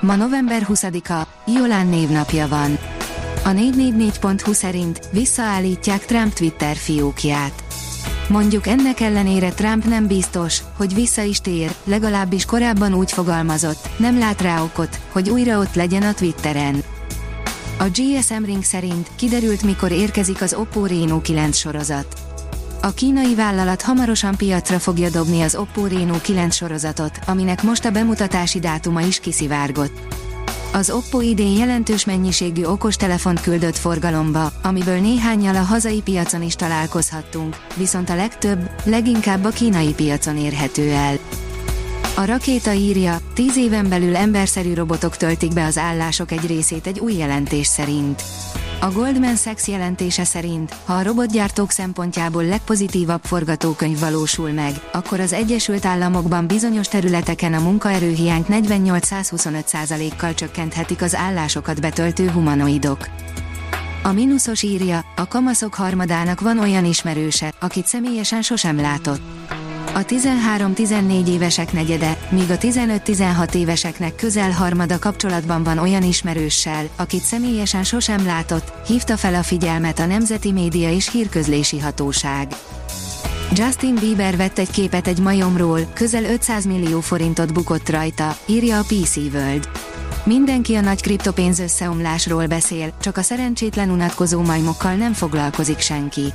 [0.00, 2.78] Ma november 20-a, Jolán névnapja van.
[3.44, 7.64] A 444.hu szerint visszaállítják Trump Twitter fiókját.
[8.28, 14.18] Mondjuk ennek ellenére Trump nem biztos, hogy vissza is tér, legalábbis korábban úgy fogalmazott, nem
[14.18, 16.82] lát rá okot, hogy újra ott legyen a Twitteren.
[17.78, 22.06] A GSM Ring szerint kiderült mikor érkezik az Oppo Reno 9 sorozat.
[22.86, 27.90] A kínai vállalat hamarosan piacra fogja dobni az Oppo Reno 9 sorozatot, aminek most a
[27.90, 30.16] bemutatási dátuma is kiszivárgott.
[30.72, 37.56] Az Oppo idén jelentős mennyiségű okostelefont küldött forgalomba, amiből néhányal a hazai piacon is találkozhattunk,
[37.76, 41.16] viszont a legtöbb, leginkább a kínai piacon érhető el.
[42.16, 46.98] A rakéta írja, tíz éven belül emberszerű robotok töltik be az állások egy részét egy
[46.98, 48.22] új jelentés szerint.
[48.80, 55.32] A Goldman Sachs jelentése szerint, ha a robotgyártók szempontjából legpozitívabb forgatókönyv valósul meg, akkor az
[55.32, 63.08] Egyesült Államokban bizonyos területeken a munkaerőhiányt 48-125%-kal csökkenthetik az állásokat betöltő humanoidok.
[64.02, 69.35] A mínuszos írja, a kamaszok harmadának van olyan ismerőse, akit személyesen sosem látott.
[69.96, 77.22] A 13-14 évesek negyede, míg a 15-16 éveseknek közel harmada kapcsolatban van olyan ismerőssel, akit
[77.22, 82.48] személyesen sosem látott, hívta fel a figyelmet a Nemzeti Média és Hírközlési Hatóság.
[83.52, 88.84] Justin Bieber vett egy képet egy majomról, közel 500 millió forintot bukott rajta, írja a
[88.86, 89.68] PC World.
[90.24, 96.32] Mindenki a nagy kriptopénz összeomlásról beszél, csak a szerencsétlen unatkozó majmokkal nem foglalkozik senki.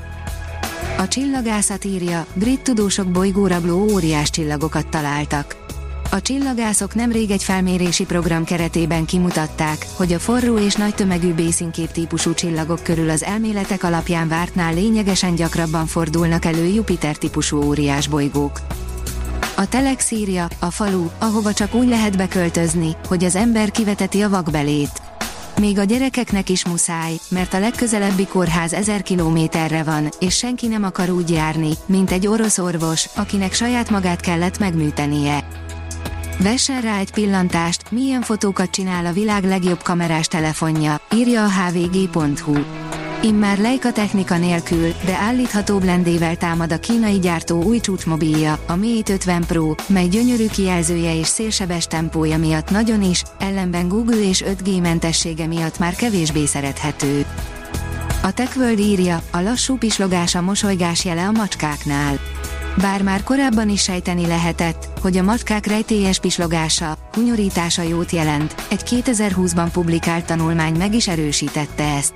[1.02, 5.66] A csillagászat írja, brit tudósok bolygórabló óriás csillagokat találtak.
[6.12, 11.92] A csillagászok nemrég egy felmérési program keretében kimutatták, hogy a forró és nagy tömegű bészinkép
[11.92, 18.60] típusú csillagok körül az elméletek alapján vártnál lényegesen gyakrabban fordulnak elő Jupiter típusú óriás bolygók.
[19.56, 24.30] A Telex írja, a falu, ahova csak úgy lehet beköltözni, hogy az ember kiveteti a
[24.30, 25.11] vakbelét.
[25.62, 30.84] Még a gyerekeknek is muszáj, mert a legközelebbi kórház ezer kilométerre van, és senki nem
[30.84, 35.48] akar úgy járni, mint egy orosz orvos, akinek saját magát kellett megműtenie.
[36.40, 42.81] Vessen rá egy pillantást, milyen fotókat csinál a világ legjobb kamerás telefonja, írja a hvg.hu.
[43.24, 49.02] Immár Leica technika nélkül, de állítható blendével támad a kínai gyártó új csúcsmobilja, a Mi
[49.10, 54.82] 50 Pro, mely gyönyörű kijelzője és szélsebes tempója miatt nagyon is, ellenben Google és 5G
[54.82, 57.26] mentessége miatt már kevésbé szerethető.
[58.24, 62.20] A TechWorld írja, a lassú pislogás a mosolygás jele a macskáknál.
[62.82, 68.82] Bár már korábban is sejteni lehetett, hogy a macskák rejtélyes pislogása, hunyorítása jót jelent, egy
[68.86, 72.14] 2020-ban publikált tanulmány meg is erősítette ezt.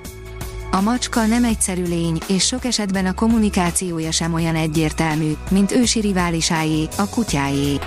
[0.76, 6.00] A macska nem egyszerű lény, és sok esetben a kommunikációja sem olyan egyértelmű, mint ősi
[6.00, 7.78] riválisáé, a kutyáé.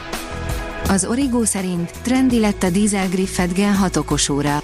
[0.88, 4.64] Az Origo szerint trendi lett a Diesel Griffet Gen 6 okosóra.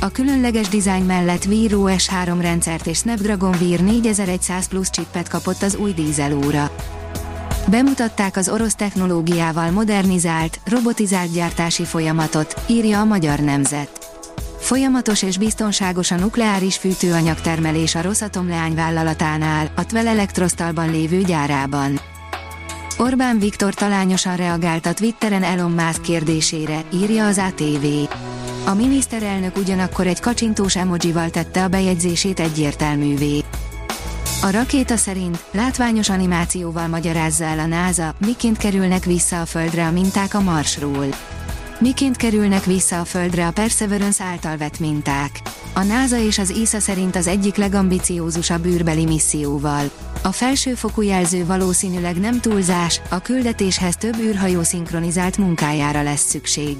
[0.00, 5.62] A különleges dizájn mellett Wear OS 3 rendszert és Snapdragon Wear 4100 Plus chipet kapott
[5.62, 6.70] az új dízel óra.
[7.66, 14.01] Bemutatták az orosz technológiával modernizált, robotizált gyártási folyamatot, írja a Magyar Nemzet.
[14.72, 22.00] Folyamatos és biztonságos a nukleáris fűtőanyag termelés a Rosatom leányvállalatánál, a Tvel Elektrosztalban lévő gyárában.
[22.98, 27.86] Orbán Viktor talányosan reagált a Twitteren Elon Musk kérdésére, írja az ATV.
[28.66, 33.44] A miniszterelnök ugyanakkor egy kacsintós emojival tette a bejegyzését egyértelművé.
[34.42, 39.90] A rakéta szerint látványos animációval magyarázza el a NASA, miként kerülnek vissza a Földre a
[39.90, 41.06] minták a Marsról.
[41.82, 45.40] Miként kerülnek vissza a Földre a Perseverance által vett minták?
[45.72, 49.90] A NASA és az ESA szerint az egyik legambiciózusabb űrbeli misszióval.
[50.22, 56.76] A felsőfokú jelző valószínűleg nem túlzás, a küldetéshez több űrhajó szinkronizált munkájára lesz szükség.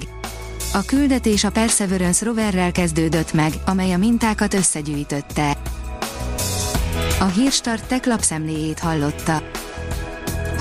[0.73, 5.57] A küldetés a Perseverance roverrel kezdődött meg, amely a mintákat összegyűjtötte.
[7.19, 9.43] A Hírstart tech lapszemléjét hallotta.